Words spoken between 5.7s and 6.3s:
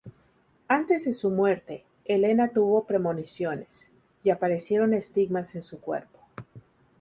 cuerpo.